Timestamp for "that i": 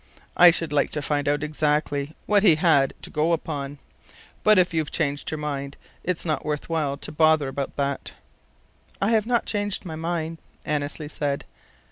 7.75-9.11